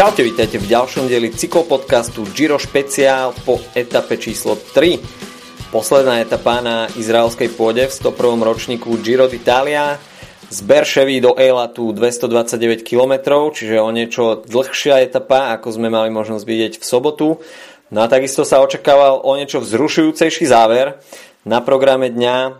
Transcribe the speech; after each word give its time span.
Čaute, 0.00 0.24
vítajte 0.24 0.56
v 0.56 0.64
ďalšom 0.64 1.12
dieli 1.12 1.28
cyklopodcastu 1.28 2.24
Giro 2.32 2.56
špeciál 2.56 3.36
po 3.44 3.60
etape 3.76 4.16
číslo 4.16 4.56
3. 4.56 4.96
Posledná 5.68 6.24
etapa 6.24 6.64
na 6.64 6.88
izraelskej 6.96 7.52
pôde 7.52 7.84
v 7.84 7.92
101. 7.92 8.40
ročníku 8.40 8.96
Giro 9.04 9.28
d'Italia 9.28 10.00
z 10.48 10.58
Berševy 10.64 11.20
do 11.20 11.36
Eilatu 11.36 11.92
229 11.92 12.80
km, 12.80 13.44
čiže 13.52 13.76
o 13.76 13.92
niečo 13.92 14.40
dlhšia 14.48 15.04
etapa, 15.04 15.52
ako 15.52 15.68
sme 15.68 15.92
mali 15.92 16.08
možnosť 16.08 16.48
vidieť 16.48 16.72
v 16.80 16.84
sobotu. 16.88 17.36
No 17.92 18.00
a 18.00 18.08
takisto 18.08 18.48
sa 18.48 18.64
očakával 18.64 19.20
o 19.20 19.36
niečo 19.36 19.60
vzrušujúcejší 19.60 20.48
záver. 20.48 20.96
Na 21.44 21.60
programe 21.60 22.08
dňa 22.08 22.36
e, 22.48 22.50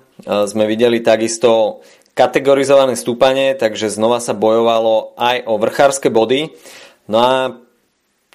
sme 0.45 0.69
videli 0.69 1.01
takisto 1.01 1.81
kategorizované 2.13 3.01
stúpanie, 3.01 3.57
takže 3.57 3.89
znova 3.89 4.21
sa 4.21 4.37
bojovalo 4.37 5.17
aj 5.17 5.49
o 5.49 5.57
vrchárske 5.57 6.13
body. 6.13 6.53
No 7.11 7.19
a 7.19 7.59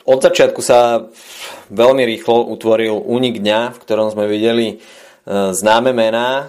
od 0.06 0.20
začiatku 0.20 0.60
sa 0.60 1.08
veľmi 1.72 2.04
rýchlo 2.04 2.52
utvoril 2.52 3.00
únik 3.00 3.40
dňa, 3.40 3.74
v 3.74 3.82
ktorom 3.82 4.12
sme 4.12 4.28
videli 4.28 4.68
e, 4.70 4.76
známe 5.56 5.96
mená, 5.96 6.28
e, 6.30 6.46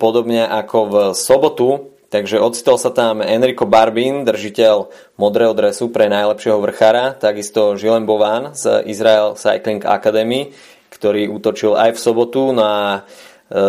podobne 0.00 0.48
ako 0.48 0.78
v 0.88 0.94
sobotu. 1.12 1.92
Takže 2.08 2.40
ocitol 2.40 2.80
sa 2.80 2.90
tam 2.96 3.20
Enrico 3.20 3.68
Barbin, 3.68 4.24
držiteľ 4.24 4.88
modrého 5.20 5.52
dresu 5.52 5.92
pre 5.92 6.08
najlepšieho 6.08 6.58
vrchára, 6.58 7.12
takisto 7.18 7.76
Žilen 7.76 8.08
Bovan 8.08 8.56
z 8.56 8.86
Israel 8.88 9.36
Cycling 9.36 9.84
Academy, 9.84 10.54
ktorý 10.88 11.28
útočil 11.28 11.76
aj 11.76 11.94
v 11.94 12.02
sobotu. 12.02 12.56
No 12.56 12.64
a 12.64 12.80
e, 12.90 13.00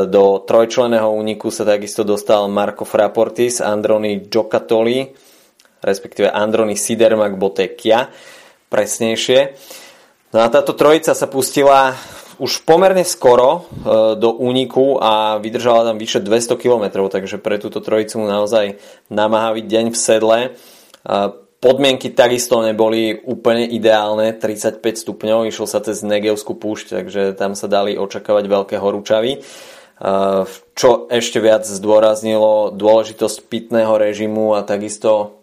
do 0.07 0.41
trojčleného 0.47 1.11
úniku 1.11 1.51
sa 1.51 1.67
takisto 1.67 2.07
dostal 2.07 2.47
Marco 2.47 2.87
Fraportis, 2.87 3.59
Androni 3.59 4.31
Giocattoli, 4.31 5.26
respektíve 5.81 6.29
Androny 6.31 6.75
Sidermak 6.77 7.35
Botekia 7.35 8.09
presnejšie. 8.67 9.55
No 10.35 10.43
a 10.43 10.47
táto 10.51 10.75
trojica 10.75 11.15
sa 11.15 11.27
pustila 11.27 11.95
už 12.37 12.67
pomerne 12.67 13.01
skoro 13.01 13.49
e, 13.49 13.61
do 14.19 14.35
úniku 14.35 15.01
a 15.01 15.41
vydržala 15.41 15.87
tam 15.87 15.97
vyše 15.97 16.21
200 16.21 16.59
km, 16.59 17.09
takže 17.09 17.41
pre 17.41 17.57
túto 17.57 17.81
trojicu 17.81 18.21
naozaj 18.21 18.77
namáhavý 19.09 19.65
deň 19.65 19.85
v 19.93 19.97
sedle. 19.97 20.39
E, 20.43 20.49
podmienky 21.57 22.13
takisto 22.13 22.61
neboli 22.61 23.17
úplne 23.25 23.65
ideálne, 23.65 24.35
35 24.37 24.83
stupňov, 24.83 25.49
išlo 25.49 25.65
sa 25.65 25.81
cez 25.81 26.05
Negevskú 26.05 26.53
púšť, 26.53 27.01
takže 27.01 27.21
tam 27.33 27.57
sa 27.57 27.65
dali 27.65 27.97
očakávať 27.97 28.45
veľké 28.45 28.75
horúčavy. 28.77 29.41
Eh, 29.97 30.43
čo 30.77 31.09
ešte 31.09 31.41
viac 31.41 31.65
zdôraznilo 31.65 32.69
dôležitosť 32.69 33.49
pitného 33.49 33.97
režimu 33.97 34.53
a 34.53 34.61
takisto 34.61 35.36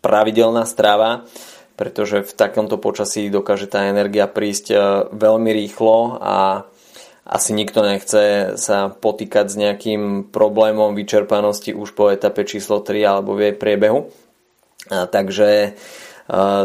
pravidelná 0.00 0.64
strava, 0.64 1.28
pretože 1.78 2.26
v 2.26 2.32
takomto 2.34 2.74
počasí 2.80 3.30
dokáže 3.30 3.70
tá 3.70 3.86
energia 3.86 4.26
prísť 4.26 4.66
eh, 4.74 4.80
veľmi 5.14 5.50
rýchlo 5.54 6.18
a 6.18 6.66
asi 7.28 7.52
nikto 7.52 7.84
nechce 7.84 8.56
sa 8.56 8.88
potýkať 8.88 9.52
s 9.52 9.60
nejakým 9.60 10.32
problémom 10.32 10.96
vyčerpanosti 10.96 11.76
už 11.76 11.92
po 11.92 12.08
etape 12.08 12.48
číslo 12.48 12.80
3 12.80 13.04
alebo 13.04 13.36
v 13.36 13.52
jej 13.52 13.54
priebehu. 13.54 14.08
Takže 14.88 15.76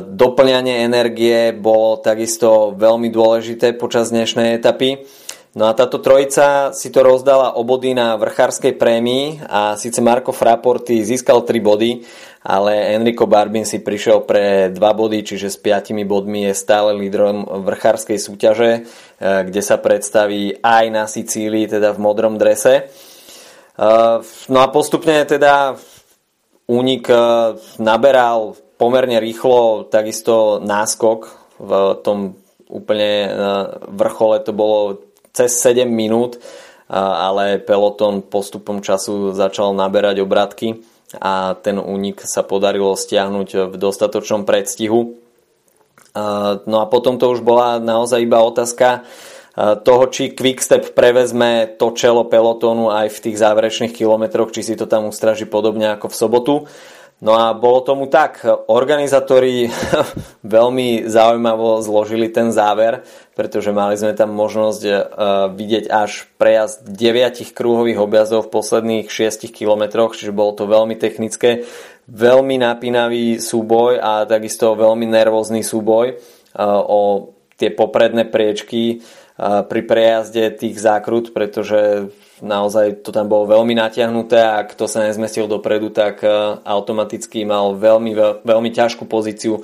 doplňanie 0.08 0.88
energie 0.88 1.52
bolo 1.52 2.00
takisto 2.00 2.72
veľmi 2.80 3.12
dôležité 3.12 3.76
počas 3.76 4.16
dnešnej 4.16 4.56
etapy. 4.56 5.04
No 5.54 5.70
a 5.70 5.78
táto 5.78 6.02
trojica 6.02 6.74
si 6.74 6.90
to 6.90 7.06
rozdala 7.06 7.54
obody 7.54 7.94
na 7.94 8.18
vrchárskej 8.18 8.74
prémii 8.74 9.46
a 9.46 9.78
síce 9.78 10.02
Marko 10.02 10.34
Fraporty 10.34 11.06
získal 11.06 11.46
3 11.46 11.62
body, 11.62 11.92
ale 12.42 12.98
Enrico 12.98 13.30
Barbin 13.30 13.62
si 13.62 13.78
prišiel 13.78 14.26
pre 14.26 14.74
2 14.74 14.82
body, 14.82 15.22
čiže 15.22 15.54
s 15.54 15.62
5 15.62 15.94
bodmi 16.10 16.50
je 16.50 16.58
stále 16.58 16.98
lídrom 16.98 17.46
vrchárskej 17.70 18.18
súťaže, 18.18 18.72
e, 18.74 18.82
kde 19.22 19.62
sa 19.62 19.78
predstaví 19.78 20.58
aj 20.58 20.86
na 20.90 21.06
Sicílii, 21.06 21.70
teda 21.70 21.94
v 21.94 22.02
modrom 22.02 22.42
drese. 22.42 22.74
E, 22.74 22.84
no 24.50 24.58
a 24.58 24.68
postupne 24.74 25.22
teda 25.22 25.78
únik 26.66 27.06
e, 27.14 27.18
naberal 27.78 28.58
pomerne 28.82 29.22
rýchlo 29.22 29.86
takisto 29.86 30.58
náskok 30.66 31.30
v 31.62 31.72
tom 32.02 32.42
úplne 32.74 33.30
vrchole 33.94 34.42
to 34.42 34.50
bolo 34.50 35.13
cez 35.34 35.58
7 35.60 35.90
minút, 35.90 36.38
ale 36.94 37.58
peloton 37.58 38.22
postupom 38.22 38.86
času 38.86 39.34
začal 39.34 39.74
naberať 39.74 40.22
obratky 40.22 40.86
a 41.18 41.58
ten 41.58 41.82
únik 41.82 42.22
sa 42.22 42.46
podarilo 42.46 42.94
stiahnuť 42.94 43.74
v 43.74 43.76
dostatočnom 43.78 44.46
predstihu. 44.46 45.18
No 46.70 46.78
a 46.78 46.86
potom 46.86 47.18
to 47.18 47.34
už 47.34 47.42
bola 47.42 47.82
naozaj 47.82 48.22
iba 48.22 48.46
otázka 48.46 49.02
toho, 49.58 50.04
či 50.10 50.34
Quickstep 50.34 50.98
prevezme 50.98 51.78
to 51.78 51.94
čelo 51.94 52.26
pelotónu 52.26 52.90
aj 52.90 53.10
v 53.14 53.22
tých 53.30 53.38
záverečných 53.38 53.94
kilometroch, 53.94 54.54
či 54.54 54.62
si 54.62 54.74
to 54.78 54.86
tam 54.90 55.10
ustraží 55.10 55.46
podobne 55.50 55.94
ako 55.94 56.10
v 56.10 56.18
sobotu. 56.18 56.56
No 57.24 57.40
a 57.40 57.56
bolo 57.56 57.80
tomu 57.80 58.12
tak. 58.12 58.44
Organizátori 58.68 59.72
veľmi 60.44 61.08
zaujímavo 61.08 61.80
zložili 61.80 62.28
ten 62.28 62.52
záver, 62.52 63.08
pretože 63.32 63.72
mali 63.72 63.96
sme 63.96 64.12
tam 64.12 64.36
možnosť 64.36 64.82
uh, 64.84 64.96
vidieť 65.56 65.88
až 65.88 66.28
prejazd 66.36 66.84
9 66.84 67.56
kruhových 67.56 68.04
objazdov 68.04 68.52
v 68.52 68.54
posledných 68.60 69.08
6 69.08 69.48
kilometroch, 69.56 70.20
čiže 70.20 70.36
bolo 70.36 70.52
to 70.52 70.68
veľmi 70.68 71.00
technické, 71.00 71.64
veľmi 72.12 72.60
napínavý 72.60 73.40
súboj 73.40 74.04
a 74.04 74.28
takisto 74.28 74.76
veľmi 74.76 75.08
nervózny 75.08 75.64
súboj 75.64 76.20
uh, 76.20 76.84
o 76.84 77.32
tie 77.56 77.72
popredné 77.72 78.28
priečky 78.28 79.00
uh, 79.00 79.64
pri 79.64 79.82
prejazde 79.88 80.60
tých 80.60 80.76
zákrut, 80.76 81.32
pretože 81.32 82.12
naozaj 82.42 83.06
to 83.06 83.14
tam 83.14 83.30
bolo 83.30 83.46
veľmi 83.46 83.78
natiahnuté 83.78 84.40
a 84.42 84.66
kto 84.66 84.90
sa 84.90 85.06
nezmestil 85.06 85.46
dopredu, 85.46 85.94
tak 85.94 86.26
e, 86.26 86.30
automaticky 86.66 87.46
mal 87.46 87.78
veľmi, 87.78 88.42
veľmi 88.42 88.70
ťažkú 88.74 89.06
pozíciu 89.06 89.60
e, 89.60 89.62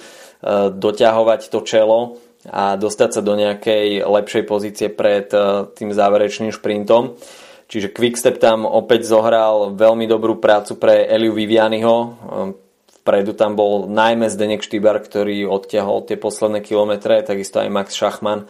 doťahovať 0.75 1.49
to 1.49 1.59
čelo 1.65 1.99
a 2.45 2.77
dostať 2.77 3.09
sa 3.19 3.21
do 3.25 3.33
nejakej 3.33 4.05
lepšej 4.05 4.43
pozície 4.45 4.87
pred 4.93 5.31
e, 5.33 5.65
tým 5.73 5.89
záverečným 5.89 6.53
šprintom. 6.53 7.17
Čiže 7.69 7.93
Quickstep 7.93 8.41
tam 8.41 8.65
opäť 8.65 9.05
zohral 9.05 9.77
veľmi 9.77 10.09
dobrú 10.09 10.41
prácu 10.41 10.81
pre 10.81 11.05
Eliu 11.05 11.37
Vivianiho. 11.37 12.17
Vpredu 13.01 13.37
tam 13.37 13.53
bol 13.53 13.85
najmä 13.85 14.25
Zdenek 14.25 14.65
Štýbar, 14.65 14.97
ktorý 15.05 15.45
odtiahol 15.45 16.01
tie 16.01 16.17
posledné 16.17 16.65
kilometre, 16.65 17.21
takisto 17.21 17.61
aj 17.61 17.69
Max 17.69 17.93
Schachmann. 17.93 18.49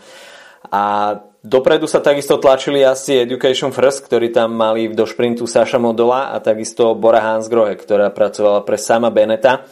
A 0.72 1.20
Dopredu 1.40 1.88
sa 1.88 2.04
takisto 2.04 2.36
tlačili 2.36 2.84
asi 2.84 3.24
Education 3.24 3.72
First, 3.72 4.04
ktorí 4.04 4.36
tam 4.36 4.60
mali 4.60 4.92
do 4.92 5.08
šprintu 5.08 5.48
Saša 5.48 5.80
Modola 5.80 6.36
a 6.36 6.44
takisto 6.44 6.92
Bora 7.00 7.24
Hansgrohe, 7.24 7.80
ktorá 7.80 8.12
pracovala 8.12 8.68
pre 8.68 8.76
sama 8.76 9.08
Beneta. 9.08 9.64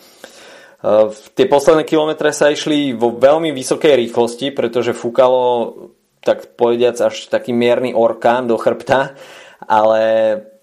Uh, 0.79 1.11
tie 1.35 1.43
posledné 1.43 1.83
kilometre 1.83 2.31
sa 2.31 2.55
išli 2.55 2.95
vo 2.95 3.11
veľmi 3.11 3.51
vysokej 3.51 3.99
rýchlosti, 3.99 4.55
pretože 4.55 4.95
fúkalo 4.95 5.43
tak 6.23 6.55
povediac 6.55 7.03
až 7.03 7.27
taký 7.27 7.51
mierny 7.51 7.91
orkán 7.91 8.47
do 8.47 8.55
chrbta, 8.55 9.19
ale 9.59 10.03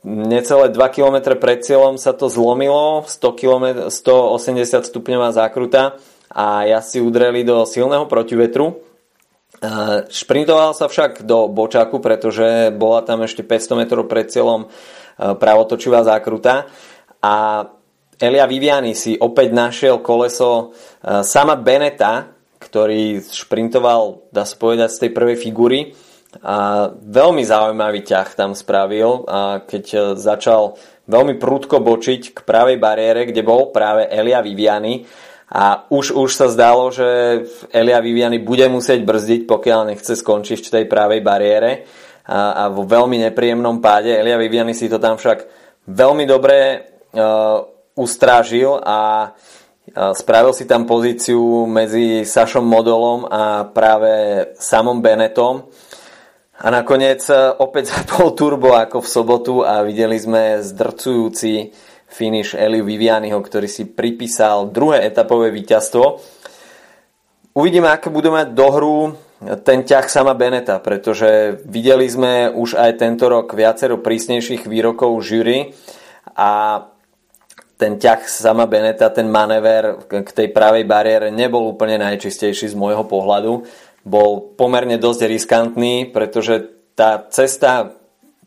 necelé 0.08 0.72
2 0.72 0.80
km 0.88 1.36
pred 1.36 1.60
cieľom 1.60 2.00
sa 2.00 2.16
to 2.16 2.32
zlomilo, 2.32 3.04
100 3.04 3.40
km, 3.40 3.64
180 3.92 4.88
stupňová 4.88 5.36
zákruta 5.36 6.00
a 6.32 6.64
ja 6.64 6.80
si 6.80 7.04
udreli 7.04 7.44
do 7.44 7.68
silného 7.68 8.08
protivetru 8.08 8.93
Šprintoval 10.10 10.74
sa 10.74 10.86
však 10.90 11.22
do 11.24 11.48
bočáku, 11.48 12.02
pretože 12.02 12.74
bola 12.74 13.04
tam 13.06 13.22
ešte 13.24 13.46
500 13.46 13.80
metrov 13.80 14.04
pred 14.10 14.28
cieľom 14.28 14.66
e, 14.66 14.68
pravotočivá 15.16 16.02
zákruta 16.02 16.66
a 17.22 17.34
Elia 18.14 18.46
Viviani 18.46 18.94
si 18.94 19.18
opäť 19.18 19.54
našiel 19.54 20.02
koleso 20.02 20.50
e, 21.00 21.22
sama 21.26 21.58
Beneta, 21.58 22.30
ktorý 22.58 23.20
šprintoval, 23.20 24.32
dá 24.32 24.42
sa 24.48 24.56
povedať, 24.56 24.88
z 24.90 25.00
tej 25.06 25.10
prvej 25.12 25.36
figúry. 25.38 25.80
A 26.42 26.90
veľmi 26.90 27.46
zaujímavý 27.46 28.02
ťah 28.02 28.28
tam 28.34 28.58
spravil, 28.58 29.22
a 29.30 29.62
keď 29.62 30.18
začal 30.18 30.74
veľmi 31.06 31.38
prúdko 31.38 31.78
bočiť 31.78 32.34
k 32.34 32.38
pravej 32.42 32.80
bariére, 32.80 33.30
kde 33.30 33.46
bol 33.46 33.70
práve 33.70 34.10
Elia 34.10 34.42
Viviani 34.42 35.06
a 35.50 35.84
už, 35.92 36.16
už 36.16 36.30
sa 36.32 36.48
zdalo, 36.48 36.88
že 36.88 37.04
Elia 37.68 38.00
Viviani 38.00 38.40
bude 38.40 38.64
musieť 38.72 39.04
brzdiť, 39.04 39.40
pokiaľ 39.44 39.92
nechce 39.92 40.16
skončiť 40.16 40.60
v 40.64 40.72
tej 40.72 40.84
pravej 40.88 41.20
bariére 41.20 41.84
a, 42.24 42.64
a 42.66 42.72
vo 42.72 42.88
veľmi 42.88 43.20
nepríjemnom 43.28 43.84
páde. 43.84 44.16
Elia 44.16 44.40
Viviani 44.40 44.72
si 44.72 44.88
to 44.88 44.96
tam 44.96 45.20
však 45.20 45.44
veľmi 45.84 46.24
dobre 46.24 46.58
uh, 47.12 47.60
ustrážil 47.92 48.80
a 48.80 49.30
uh, 49.30 50.12
spravil 50.16 50.56
si 50.56 50.64
tam 50.64 50.88
pozíciu 50.88 51.68
medzi 51.68 52.24
Sašom 52.24 52.64
Modolom 52.64 53.28
a 53.28 53.68
práve 53.68 54.12
samom 54.56 55.04
Benetom. 55.04 55.68
A 56.64 56.66
nakoniec 56.72 57.20
uh, 57.28 57.52
opäť 57.60 57.90
zapol 57.92 58.32
turbo 58.32 58.72
ako 58.72 59.04
v 59.04 59.12
sobotu 59.12 59.54
a 59.60 59.84
videli 59.84 60.16
sme 60.16 60.64
zdrcujúci 60.64 61.68
finish 62.14 62.54
Eliu 62.54 62.86
Vivianiho, 62.86 63.42
ktorý 63.42 63.66
si 63.66 63.90
pripísal 63.90 64.70
druhé 64.70 65.02
etapové 65.02 65.50
víťazstvo. 65.50 66.22
Uvidíme, 67.58 67.90
aké 67.90 68.10
budú 68.10 68.30
mať 68.30 68.54
dohru 68.54 69.18
ten 69.66 69.82
ťah 69.84 70.06
sama 70.08 70.32
Beneta, 70.32 70.78
pretože 70.80 71.60
videli 71.66 72.06
sme 72.06 72.48
už 72.54 72.78
aj 72.78 73.02
tento 73.02 73.26
rok 73.28 73.52
viacero 73.52 74.00
prísnejších 74.00 74.64
výrokov 74.64 75.10
žury 75.20 75.74
a 76.38 76.80
ten 77.74 77.98
ťah 77.98 78.24
sama 78.24 78.70
Beneta, 78.70 79.10
ten 79.10 79.26
manéver 79.28 80.06
k 80.06 80.30
tej 80.30 80.48
pravej 80.54 80.86
bariére 80.86 81.28
nebol 81.34 81.66
úplne 81.66 81.98
najčistejší 81.98 82.70
z 82.70 82.78
môjho 82.78 83.04
pohľadu. 83.04 83.66
Bol 84.06 84.54
pomerne 84.54 84.96
dosť 84.96 85.26
riskantný, 85.26 86.14
pretože 86.14 86.62
tá 86.94 87.26
cesta 87.28 87.98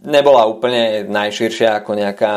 nebola 0.02 0.48
úplne 0.48 1.06
najširšia 1.06 1.84
ako 1.84 1.92
nejaká 1.94 2.34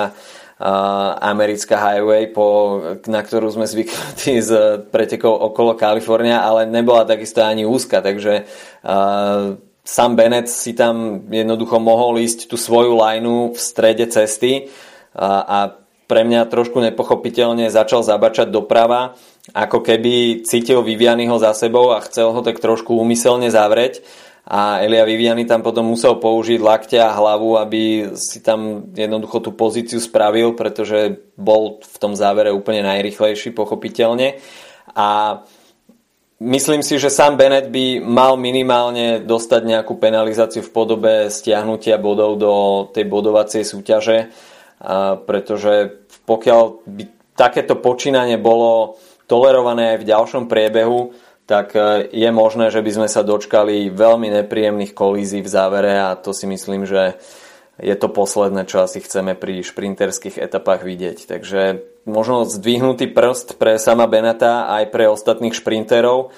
americká 1.24 1.80
highway, 1.80 2.28
po, 2.28 2.78
na 3.08 3.24
ktorú 3.24 3.48
sme 3.48 3.64
zvyknutí 3.64 4.44
z 4.44 4.50
pretekov 4.92 5.32
okolo 5.32 5.72
Kalifornia, 5.72 6.44
ale 6.44 6.68
nebola 6.68 7.08
takisto 7.08 7.40
ani 7.40 7.64
úzka, 7.64 8.04
takže 8.04 8.44
uh, 8.84 9.56
Sam 9.80 10.12
Bennett 10.20 10.52
si 10.52 10.76
tam 10.76 11.24
jednoducho 11.32 11.80
mohol 11.80 12.20
ísť 12.20 12.52
tú 12.52 12.60
svoju 12.60 12.92
lineu 12.92 13.56
v 13.56 13.58
strede 13.58 14.04
cesty 14.12 14.68
uh, 15.16 15.42
a 15.48 15.58
pre 16.04 16.26
mňa 16.26 16.50
trošku 16.50 16.82
nepochopiteľne 16.82 17.70
začal 17.72 18.02
zabačať 18.02 18.50
doprava, 18.52 19.14
ako 19.56 19.80
keby 19.80 20.42
cítil 20.42 20.84
Vivianyho 20.84 21.38
za 21.40 21.56
sebou 21.56 21.94
a 21.94 22.04
chcel 22.04 22.34
ho 22.34 22.40
tak 22.44 22.60
trošku 22.60 22.98
úmyselne 22.98 23.48
zavrieť 23.48 24.04
a 24.50 24.82
Elia 24.82 25.06
Viviani 25.06 25.46
tam 25.46 25.62
potom 25.62 25.86
musel 25.86 26.18
použiť 26.18 26.58
lakťa 26.58 27.00
a 27.06 27.14
hlavu, 27.14 27.54
aby 27.54 28.10
si 28.18 28.42
tam 28.42 28.90
jednoducho 28.90 29.38
tú 29.38 29.54
pozíciu 29.54 30.02
spravil, 30.02 30.58
pretože 30.58 31.22
bol 31.38 31.78
v 31.78 31.96
tom 32.02 32.18
závere 32.18 32.50
úplne 32.50 32.82
najrychlejší, 32.82 33.54
pochopiteľne. 33.54 34.42
A 34.90 35.38
myslím 36.42 36.82
si, 36.82 36.98
že 36.98 37.14
sám 37.14 37.38
Bennett 37.38 37.70
by 37.70 38.02
mal 38.02 38.34
minimálne 38.34 39.22
dostať 39.22 39.62
nejakú 39.70 39.94
penalizáciu 40.02 40.66
v 40.66 40.74
podobe 40.74 41.30
stiahnutia 41.30 42.02
bodov 42.02 42.34
do 42.34 42.52
tej 42.90 43.06
bodovacej 43.06 43.62
súťaže, 43.62 44.34
pretože 45.30 46.02
pokiaľ 46.26 46.90
by 46.90 47.02
takéto 47.38 47.78
počínanie 47.78 48.34
bolo 48.34 48.98
tolerované 49.30 49.94
aj 49.94 49.98
v 50.02 50.08
ďalšom 50.10 50.50
priebehu, 50.50 51.14
tak 51.50 51.74
e, 51.74 52.06
je 52.14 52.30
možné, 52.30 52.70
že 52.70 52.78
by 52.78 52.90
sme 52.94 53.08
sa 53.10 53.26
dočkali 53.26 53.90
veľmi 53.90 54.30
nepríjemných 54.30 54.94
kolízií 54.94 55.42
v 55.42 55.50
závere 55.50 55.98
a 55.98 56.14
to 56.14 56.30
si 56.30 56.46
myslím, 56.46 56.86
že 56.86 57.18
je 57.82 57.96
to 57.98 58.06
posledné, 58.06 58.70
čo 58.70 58.86
asi 58.86 59.02
chceme 59.02 59.34
pri 59.34 59.66
šprinterských 59.66 60.38
etapách 60.38 60.86
vidieť. 60.86 61.26
Takže 61.26 61.62
možno 62.06 62.46
zdvihnutý 62.46 63.10
prst 63.10 63.58
pre 63.58 63.82
sama 63.82 64.06
Beneta 64.06 64.70
aj 64.70 64.94
pre 64.94 65.10
ostatných 65.10 65.58
šprinterov, 65.58 66.18
e, 66.22 66.28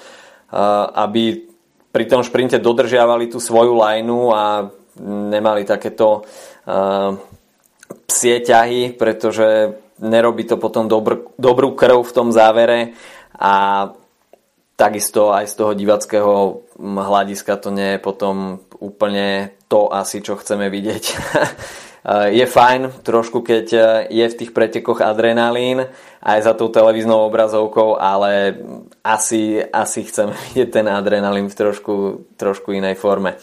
aby 0.97 1.45
pri 1.93 2.09
tom 2.09 2.25
šprinte 2.25 2.57
dodržiavali 2.57 3.29
tú 3.29 3.37
svoju 3.37 3.77
lajnu 3.77 4.33
a 4.33 4.73
nemali 5.29 5.61
takéto 5.61 6.25
e, 6.65 6.73
psie 8.09 8.41
ťahy, 8.41 8.97
pretože 8.97 9.77
nerobí 10.01 10.49
to 10.49 10.57
potom 10.57 10.89
dobr, 10.89 11.37
dobrú 11.37 11.77
krv 11.77 12.01
v 12.01 12.15
tom 12.17 12.33
závere 12.33 12.97
a 13.37 13.93
takisto 14.83 15.31
aj 15.31 15.47
z 15.47 15.55
toho 15.55 15.71
divackého 15.71 16.35
hľadiska 16.75 17.55
to 17.55 17.71
nie 17.71 17.95
je 17.95 18.03
potom 18.03 18.59
úplne 18.83 19.55
to 19.71 19.87
asi, 19.87 20.19
čo 20.19 20.35
chceme 20.35 20.67
vidieť. 20.67 21.03
je 22.35 22.43
fajn 22.43 22.99
trošku, 22.99 23.39
keď 23.39 23.65
je 24.11 24.25
v 24.27 24.37
tých 24.37 24.51
pretekoch 24.51 24.99
adrenalín 24.99 25.87
aj 26.19 26.39
za 26.43 26.51
tou 26.51 26.67
televíznou 26.67 27.31
obrazovkou, 27.31 27.95
ale 27.95 28.59
asi, 29.07 29.63
asi 29.63 30.03
chceme 30.03 30.35
vidieť 30.51 30.69
ten 30.83 30.87
adrenalín 30.91 31.47
v 31.47 31.55
trošku, 31.55 31.95
trošku 32.35 32.75
inej 32.75 32.99
forme. 32.99 33.39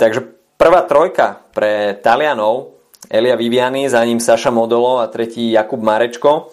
Takže 0.00 0.20
prvá 0.56 0.80
trojka 0.88 1.44
pre 1.52 2.00
Talianov, 2.00 2.72
Elia 3.12 3.36
Viviani, 3.36 3.84
za 3.84 4.00
ním 4.00 4.16
Saša 4.16 4.48
Modolo 4.48 5.04
a 5.04 5.12
tretí 5.12 5.52
Jakub 5.52 5.84
Marečko. 5.84 6.48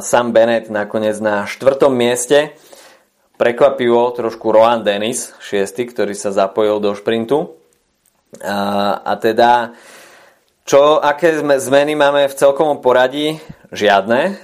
Sam 0.00 0.30
Bennett 0.30 0.70
nakoniec 0.70 1.18
na 1.18 1.42
štvrtom 1.42 1.90
mieste. 1.90 2.54
Prekvapivo 3.34 4.14
trošku 4.14 4.54
Rohan 4.54 4.86
Dennis, 4.86 5.34
šiestý, 5.42 5.90
ktorý 5.90 6.14
sa 6.14 6.30
zapojil 6.30 6.78
do 6.78 6.94
šprintu. 6.94 7.58
A, 8.46 9.12
teda, 9.18 9.74
čo, 10.62 11.02
aké 11.02 11.42
zmeny 11.42 11.98
máme 11.98 12.30
v 12.30 12.38
celkovom 12.38 12.78
poradí? 12.78 13.42
Žiadne. 13.74 14.38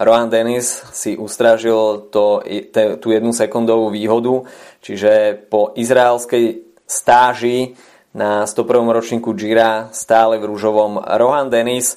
Rohan 0.00 0.32
Dennis 0.32 0.82
si 0.96 1.14
ustrážil 1.14 2.10
to, 2.10 2.42
te, 2.72 2.98
tú 2.98 3.14
jednu 3.14 3.30
sekundovú 3.30 3.92
výhodu, 3.94 4.48
čiže 4.82 5.44
po 5.46 5.70
izraelskej 5.78 6.66
stáži 6.88 7.78
na 8.10 8.48
101. 8.48 8.90
ročníku 8.90 9.36
Gira 9.38 9.92
stále 9.94 10.42
v 10.42 10.50
rúžovom 10.50 10.98
Rohan 10.98 11.46
Dennis 11.52 11.94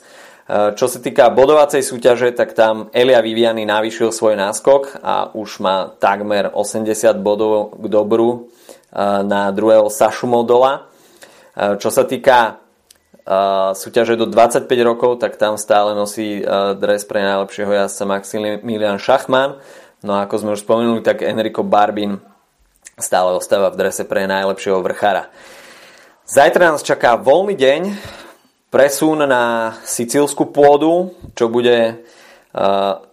čo 0.48 0.86
sa 0.88 1.00
týka 1.04 1.28
bodovacej 1.28 1.84
súťaže, 1.84 2.32
tak 2.32 2.56
tam 2.56 2.88
Elia 2.96 3.20
Viviani 3.20 3.68
navýšil 3.68 4.16
svoj 4.16 4.40
náskok 4.40 5.04
a 5.04 5.28
už 5.36 5.60
má 5.60 5.92
takmer 6.00 6.48
80 6.56 6.88
bodov 7.20 7.76
k 7.76 7.86
dobru 7.92 8.48
na 9.28 9.52
druhého 9.52 9.92
Sašu 9.92 10.24
Modola. 10.24 10.88
Čo 11.56 11.92
sa 11.92 12.08
týka 12.08 12.64
súťaže 13.76 14.16
do 14.16 14.24
25 14.24 14.72
rokov, 14.88 15.20
tak 15.20 15.36
tam 15.36 15.60
stále 15.60 15.92
nosí 15.92 16.40
dres 16.80 17.04
pre 17.04 17.28
najlepšieho 17.28 17.84
jazdca 17.84 18.08
Maximilian 18.08 19.04
Schachmann. 19.04 19.60
No 20.00 20.16
a 20.16 20.24
ako 20.24 20.36
sme 20.48 20.56
už 20.56 20.64
spomenuli, 20.64 21.04
tak 21.04 21.28
Enrico 21.28 21.60
Barbin 21.68 22.24
stále 22.96 23.36
ostáva 23.36 23.68
v 23.68 23.84
drese 23.84 24.08
pre 24.08 24.24
najlepšieho 24.32 24.80
vrchára. 24.80 25.28
Zajtra 26.24 26.72
nás 26.72 26.88
čaká 26.88 27.20
voľný 27.20 27.60
deň, 27.60 27.82
presun 28.68 29.24
na 29.24 29.76
sicílsku 29.88 30.52
pôdu, 30.52 31.16
čo 31.34 31.48
bude 31.48 32.04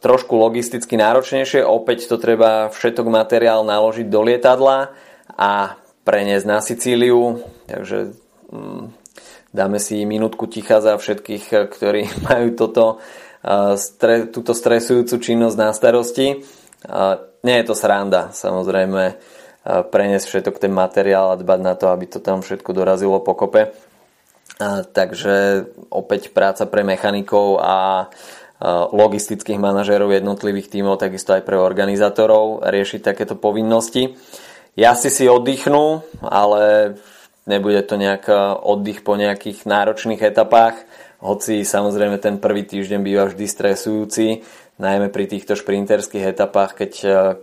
trošku 0.00 0.34
logisticky 0.36 0.96
náročnejšie. 0.96 1.66
Opäť 1.66 2.08
to 2.08 2.16
treba 2.16 2.72
všetok 2.72 3.06
materiál 3.12 3.66
naložiť 3.66 4.06
do 4.08 4.20
lietadla 4.24 4.94
a 5.36 5.76
preniesť 6.06 6.46
na 6.48 6.58
Sicíliu. 6.64 7.44
Takže 7.68 8.16
mm, 8.52 8.84
dáme 9.52 9.78
si 9.82 10.00
minútku 10.08 10.48
ticha 10.48 10.80
za 10.80 10.96
všetkých, 10.96 11.68
ktorí 11.68 12.08
majú 12.28 12.46
toto, 12.56 12.84
stre, 13.76 14.32
túto 14.32 14.56
stresujúcu 14.56 15.14
činnosť 15.20 15.56
na 15.60 15.70
starosti. 15.76 16.40
Nie 17.44 17.56
je 17.60 17.66
to 17.68 17.76
sranda, 17.76 18.32
samozrejme, 18.32 19.16
preniesť 19.64 20.26
všetok 20.28 20.60
ten 20.60 20.72
materiál 20.72 21.32
a 21.32 21.40
dbať 21.40 21.60
na 21.60 21.74
to, 21.76 21.88
aby 21.88 22.04
to 22.08 22.20
tam 22.20 22.44
všetko 22.44 22.70
dorazilo 22.72 23.20
pokope. 23.20 23.72
Takže 24.94 25.66
opäť 25.90 26.30
práca 26.30 26.64
pre 26.70 26.86
mechanikov 26.86 27.58
a 27.58 28.06
logistických 28.94 29.58
manažérov 29.58 30.14
jednotlivých 30.14 30.70
tímov, 30.70 31.02
takisto 31.02 31.34
aj 31.34 31.42
pre 31.42 31.58
organizátorov 31.58 32.64
riešiť 32.64 33.00
takéto 33.02 33.34
povinnosti. 33.36 34.14
Ja 34.78 34.94
si 34.94 35.10
oddychnú, 35.26 36.06
ale 36.22 36.94
nebude 37.44 37.82
to 37.84 37.98
nejak 37.98 38.30
oddych 38.62 39.04
po 39.04 39.18
nejakých 39.18 39.68
náročných 39.68 40.22
etapách, 40.22 40.80
hoci 41.20 41.66
samozrejme 41.66 42.16
ten 42.22 42.40
prvý 42.40 42.64
týždeň 42.64 43.00
býva 43.04 43.24
vždy 43.28 43.46
stresujúci, 43.48 44.26
najmä 44.80 45.12
pri 45.12 45.28
týchto 45.28 45.56
šprinterských 45.58 46.34
etapách, 46.34 46.78
keď 46.78 46.92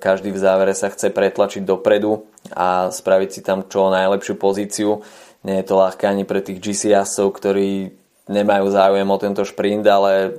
každý 0.02 0.34
v 0.34 0.42
závere 0.42 0.74
sa 0.74 0.90
chce 0.90 1.14
pretlačiť 1.14 1.64
dopredu 1.64 2.24
a 2.56 2.90
spraviť 2.90 3.30
si 3.30 3.42
tam 3.46 3.68
čo 3.68 3.94
najlepšiu 3.94 4.36
pozíciu 4.42 5.02
nie 5.42 5.58
je 5.62 5.66
to 5.66 5.76
ľahké 5.78 6.06
ani 6.06 6.24
pre 6.26 6.42
tých 6.42 6.62
GC 6.62 6.94
jazdcov, 6.94 7.28
ktorí 7.34 7.98
nemajú 8.30 8.66
záujem 8.70 9.10
o 9.10 9.18
tento 9.22 9.44
šprint, 9.44 9.86
ale 9.90 10.38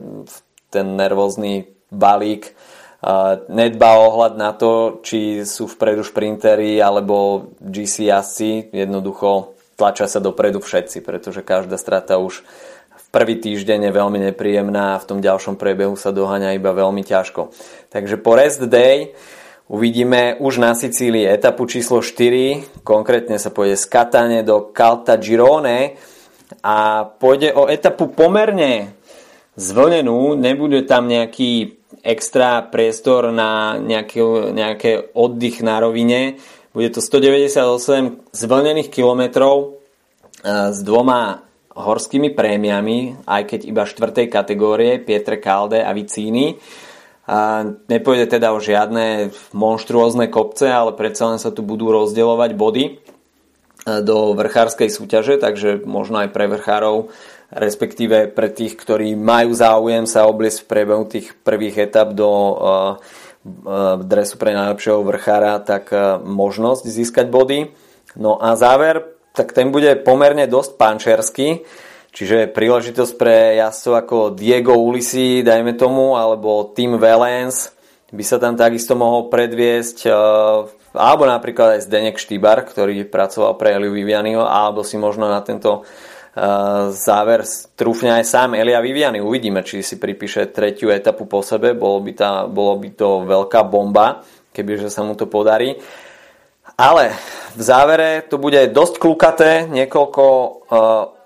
ten 0.71 0.97
nervózny 0.97 1.69
balík 1.93 2.55
nedbá 3.51 3.99
ohľad 3.99 4.39
na 4.39 4.55
to, 4.55 5.03
či 5.03 5.43
sú 5.43 5.67
vpredu 5.67 6.07
šprintery 6.07 6.79
alebo 6.79 7.51
GC 7.59 8.07
jazdci. 8.09 8.71
Jednoducho 8.71 9.59
tlačia 9.75 10.07
sa 10.07 10.23
dopredu 10.23 10.63
všetci, 10.63 11.03
pretože 11.03 11.43
každá 11.43 11.75
strata 11.75 12.23
už 12.23 12.47
v 12.95 13.07
prvý 13.11 13.43
týždeň 13.43 13.91
je 13.91 13.93
veľmi 13.93 14.19
nepríjemná 14.31 14.97
a 14.97 15.03
v 15.03 15.09
tom 15.11 15.19
ďalšom 15.19 15.59
priebehu 15.59 15.99
sa 15.99 16.15
doháňa 16.15 16.55
iba 16.55 16.71
veľmi 16.71 17.03
ťažko. 17.03 17.51
Takže 17.91 18.17
po 18.23 18.39
rest 18.39 18.63
day 18.71 19.13
Uvidíme 19.71 20.35
už 20.43 20.59
na 20.59 20.75
Sicílii 20.75 21.29
etapu 21.29 21.71
číslo 21.71 22.03
4, 22.03 22.83
konkrétne 22.83 23.39
sa 23.39 23.55
pôjde 23.55 23.79
z 23.79 23.87
Katane 23.87 24.41
do 24.43 24.75
Caltagirone 24.75 25.95
a 26.67 27.07
pôjde 27.07 27.55
o 27.55 27.71
etapu 27.71 28.11
pomerne 28.11 28.99
zvlnenú, 29.55 30.35
nebude 30.35 30.83
tam 30.83 31.07
nejaký 31.07 31.79
extra 32.03 32.67
priestor 32.67 33.31
na 33.31 33.79
nejaký, 33.79 34.51
nejaké 34.51 35.15
oddych 35.15 35.63
na 35.63 35.79
rovine. 35.79 36.43
Bude 36.75 36.91
to 36.91 36.99
198 37.05 38.35
zvlnených 38.35 38.91
kilometrov 38.91 39.57
e, 39.63 39.67
s 40.73 40.79
dvoma 40.83 41.47
horskými 41.73 42.35
prémiami, 42.35 43.25
aj 43.25 43.43
keď 43.49 43.61
iba 43.65 43.89
štvrtej 43.89 44.27
kategórie, 44.29 45.01
Pietre 45.01 45.41
Calde 45.41 45.81
a 45.81 45.93
Vicini. 45.95 46.59
A 47.33 47.65
nepôjde 47.89 48.29
teda 48.29 48.53
o 48.53 48.61
žiadne 48.61 49.33
monštruózne 49.57 50.29
kopce, 50.29 50.69
ale 50.69 50.93
predsa 50.93 51.33
len 51.33 51.41
sa 51.41 51.49
tu 51.49 51.65
budú 51.65 51.89
rozdeľovať 51.89 52.51
body 52.53 52.85
e, 52.85 52.93
do 54.05 54.37
vrchárskej 54.37 54.93
súťaže, 54.93 55.41
takže 55.41 55.81
možno 55.89 56.21
aj 56.21 56.29
pre 56.29 56.45
vrchárov, 56.53 57.09
respektíve 57.49 58.29
pre 58.29 58.53
tých, 58.53 58.77
ktorí 58.77 59.17
majú 59.17 59.57
záujem 59.57 60.05
sa 60.05 60.29
obliecť 60.29 60.61
v 60.61 60.69
priebehu 60.69 61.05
tých 61.09 61.33
prvých 61.41 61.89
etap 61.89 62.17
do 62.17 62.29
uh, 62.29 62.57
dresu 64.01 64.39
pre 64.39 64.55
najlepšieho 64.55 65.03
vrchára, 65.03 65.59
tak 65.61 65.91
možnosť 66.23 66.87
získať 66.87 67.27
body. 67.29 67.75
No 68.15 68.39
a 68.39 68.55
záver, 68.55 69.19
tak 69.35 69.51
ten 69.51 69.75
bude 69.75 69.99
pomerne 70.01 70.47
dosť 70.47 70.79
pančerský. 70.79 71.49
Čiže 72.13 72.53
príležitosť 72.53 73.13
pre 73.17 73.57
jazdcov 73.57 73.95
ako 73.97 74.17
Diego 74.37 74.77
Ulisi, 74.77 75.41
dajme 75.41 75.73
tomu, 75.81 76.21
alebo 76.21 76.69
Tim 76.77 77.01
Valens 77.01 77.73
by 78.13 78.21
sa 78.21 78.37
tam 78.37 78.53
takisto 78.53 78.93
mohol 78.93 79.33
predviesť, 79.33 79.99
eh, 80.05 80.15
alebo 80.93 81.25
napríklad 81.25 81.81
aj 81.81 81.89
Zdenek 81.89 82.21
Štýbar, 82.21 82.69
ktorý 82.69 83.09
pracoval 83.09 83.57
pre 83.57 83.81
Eliu 83.81 83.97
Vivianiho, 83.97 84.45
alebo 84.45 84.85
si 84.85 85.01
možno 85.01 85.25
na 85.25 85.41
tento 85.41 85.89
eh, 86.37 86.93
záver 86.93 87.49
trúfne 87.81 88.21
aj 88.21 88.29
sám 88.29 88.61
Elia 88.61 88.85
Viviani. 88.85 89.25
Uvidíme, 89.25 89.65
či 89.65 89.81
si 89.81 89.97
pripíše 89.97 90.53
tretiu 90.53 90.93
etapu 90.93 91.25
po 91.25 91.41
sebe, 91.41 91.73
bolo 91.73 92.05
by, 92.05 92.13
tá, 92.13 92.45
bolo 92.45 92.77
by 92.77 92.93
to 92.93 93.25
veľká 93.25 93.65
bomba, 93.65 94.21
kebyže 94.53 94.93
sa 94.93 95.01
mu 95.01 95.17
to 95.17 95.25
podarí. 95.25 95.81
Ale 96.77 97.17
v 97.57 97.63
závere 97.65 98.21
to 98.29 98.37
bude 98.37 98.61
dosť 98.73 98.95
klukaté, 98.97 99.51
niekoľko 99.69 100.25
uh, 100.25 101.22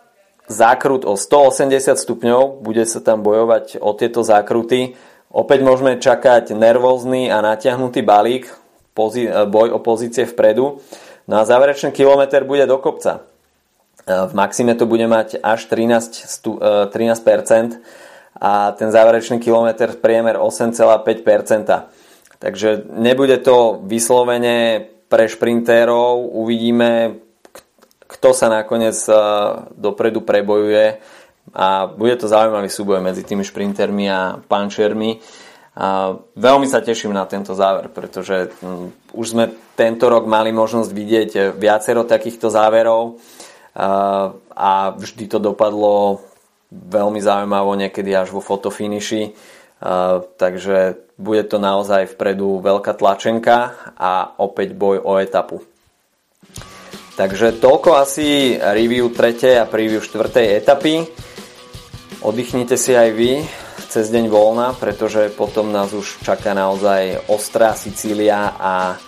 zákrut 0.47 1.05
o 1.05 1.19
180 1.19 1.99
stupňov, 1.99 2.63
bude 2.63 2.87
sa 2.87 3.03
tam 3.03 3.23
bojovať 3.23 3.83
o 3.83 3.93
tieto 3.95 4.23
zákruty. 4.23 4.95
Opäť 5.31 5.61
môžeme 5.67 5.99
čakať 5.99 6.55
nervózny 6.55 7.29
a 7.29 7.43
natiahnutý 7.43 8.03
balík, 8.07 8.47
boj 9.51 9.69
o 9.75 9.79
pozície 9.83 10.25
vpredu. 10.25 10.81
No 11.29 11.37
a 11.37 11.45
záverečný 11.45 11.93
kilometr 11.93 12.47
bude 12.47 12.65
do 12.65 12.79
kopca. 12.79 13.27
V 14.07 14.33
maxime 14.39 14.79
to 14.79 14.87
bude 14.87 15.03
mať 15.11 15.43
až 15.43 15.67
13, 15.67 16.95
13% 16.95 17.83
a 18.39 18.71
ten 18.79 18.95
záverečný 18.95 19.43
kilometr 19.43 19.99
priemer 19.99 20.39
8,5%. 20.39 22.39
Takže 22.39 22.87
nebude 22.95 23.43
to 23.43 23.83
vyslovene 23.83 24.87
pre 25.11 25.27
šprintérov, 25.27 26.23
uvidíme 26.39 27.19
kto 28.07 28.31
sa 28.33 28.47
nakoniec 28.49 28.97
eh, 29.07 29.17
dopredu 29.75 30.23
prebojuje 30.23 30.99
a 31.55 31.87
bude 31.87 32.15
to 32.19 32.27
zaujímavý 32.27 32.67
súboj 32.67 32.99
medzi 32.99 33.23
tými 33.23 33.47
šprintermi 33.47 34.11
a 34.11 34.39
pančermi. 34.43 35.23
A 35.77 36.17
veľmi 36.35 36.65
sa 36.67 36.81
teším 36.81 37.13
na 37.13 37.29
tento 37.29 37.53
záver, 37.53 37.93
pretože 37.93 38.49
už 39.13 39.27
sme 39.37 39.53
tento 39.77 40.09
rok 40.09 40.25
mali 40.25 40.49
možnosť 40.49 40.91
vidieť 40.91 41.31
viacero 41.53 42.09
takýchto 42.09 42.49
záverov 42.49 43.21
a 44.57 44.71
vždy 44.97 45.25
to 45.29 45.37
dopadlo 45.37 46.25
veľmi 46.73 47.21
zaujímavo, 47.21 47.77
niekedy 47.77 48.09
až 48.17 48.33
vo 48.33 48.41
fotofiniši. 48.41 49.37
Takže 50.41 50.79
bude 51.21 51.45
to 51.45 51.61
naozaj 51.61 52.17
vpredu 52.17 52.65
veľká 52.65 52.97
tlačenka 52.97 53.77
a 54.01 54.33
opäť 54.41 54.73
boj 54.73 55.05
o 55.05 55.21
etapu. 55.21 55.61
Takže 57.17 57.57
toľko 57.65 57.97
asi 57.97 58.61
review 58.61 59.09
3. 59.09 59.57
a 59.57 59.65
preview 59.65 60.05
4. 60.05 60.61
etapy. 60.61 61.01
Oddychnite 62.21 62.77
si 62.77 62.93
aj 62.93 63.09
vy 63.17 63.41
cez 63.89 64.13
deň 64.13 64.29
voľna, 64.29 64.77
pretože 64.77 65.33
potom 65.33 65.73
nás 65.73 65.97
už 65.97 66.21
čaká 66.21 66.53
naozaj 66.53 67.25
ostrá 67.33 67.73
Sicília 67.73 68.53
a 68.61 69.01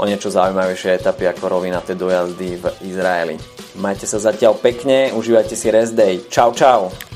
o 0.00 0.08
niečo 0.08 0.32
zaujímavejšie 0.32 0.96
etapy 0.96 1.28
ako 1.28 1.60
rovinaté 1.60 1.92
dojazdy 1.92 2.56
v 2.56 2.64
Izraeli. 2.88 3.36
Majte 3.76 4.08
sa 4.08 4.16
zatiaľ 4.16 4.56
pekne, 4.56 5.12
užívajte 5.12 5.52
si 5.52 5.68
rest 5.68 5.92
day. 5.92 6.24
Čau, 6.32 6.56
čau! 6.56 7.11